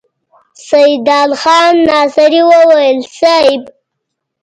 سيدال 0.69 1.29
خان 1.41 1.73
ناصري 1.87 2.41
وويل: 2.49 2.99
صېب! 3.17 3.61